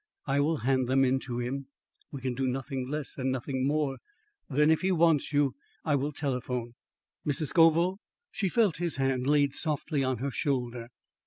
"I 0.25 0.39
will 0.39 0.57
hand 0.65 0.87
them 0.87 1.05
in 1.05 1.19
to 1.27 1.37
him. 1.37 1.67
We 2.11 2.21
can 2.21 2.33
do 2.33 2.47
nothing 2.47 2.89
less 2.89 3.15
and 3.19 3.31
nothing 3.31 3.67
more. 3.67 3.99
Then 4.49 4.71
if 4.71 4.81
he 4.81 4.91
wants 4.91 5.31
you, 5.31 5.53
I 5.85 5.93
will 5.95 6.11
telephone." 6.11 6.73
"Mrs. 7.23 7.49
Scoville?" 7.49 7.99
She 8.31 8.49
felt 8.49 8.77
his 8.77 8.95
hand 8.95 9.27
laid 9.27 9.53
softly 9.53 10.03
on 10.03 10.17
her 10.17 10.31
shoulder. 10.31 10.87